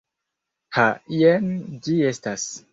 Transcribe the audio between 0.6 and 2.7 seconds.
Ha, jen ĝi estas.